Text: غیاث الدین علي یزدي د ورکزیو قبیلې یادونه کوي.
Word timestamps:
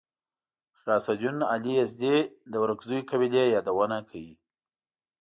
غیاث 0.83 1.05
الدین 1.13 1.37
علي 1.53 1.71
یزدي 1.81 2.15
د 2.51 2.53
ورکزیو 2.63 3.07
قبیلې 3.09 3.43
یادونه 3.55 3.97
کوي. 4.09 4.35